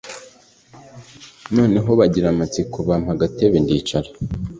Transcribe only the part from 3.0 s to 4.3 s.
agatebe ndicara.